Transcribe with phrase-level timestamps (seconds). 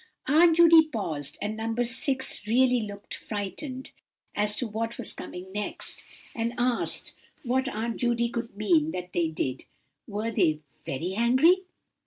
[0.25, 1.75] Aunt Judy paused, and No.
[1.83, 3.91] 6 really looked frightened
[4.33, 6.01] as to what was coming next,
[6.33, 9.65] and asked what Aunt Judy could mean that they did.
[10.07, 11.65] "Were they very angry?"